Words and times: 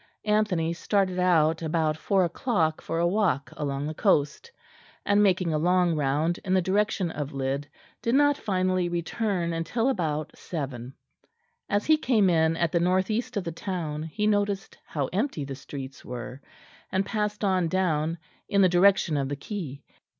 Anthony 0.25 0.73
started 0.73 1.19
out 1.19 1.61
about 1.61 1.95
four 1.95 2.25
o'clock 2.25 2.81
for 2.81 2.97
a 2.97 3.05
walk 3.07 3.53
along 3.55 3.85
the 3.85 3.93
coast; 3.93 4.51
and, 5.05 5.21
making 5.21 5.53
a 5.53 5.59
long 5.59 5.95
round 5.95 6.39
in 6.43 6.55
the 6.55 6.59
direction 6.63 7.11
of 7.11 7.33
Lydd, 7.33 7.67
did 8.01 8.15
not 8.15 8.35
finally 8.35 8.89
return 8.89 9.53
until 9.53 9.89
about 9.89 10.35
seven. 10.35 10.95
As 11.69 11.85
he 11.85 11.97
came 11.97 12.31
in 12.31 12.57
at 12.57 12.71
the 12.71 12.79
north 12.79 13.11
east 13.11 13.37
of 13.37 13.43
the 13.43 13.51
town 13.51 14.01
he 14.01 14.25
noticed 14.25 14.75
how 14.87 15.05
empty 15.13 15.43
the 15.45 15.53
streets 15.53 16.03
were, 16.03 16.41
and 16.91 17.05
passed 17.05 17.43
on 17.43 17.67
down 17.67 18.17
in 18.49 18.63
the 18.63 18.69
direction 18.69 19.17
of 19.17 19.29
the 19.29 19.35
quay. 19.35 19.83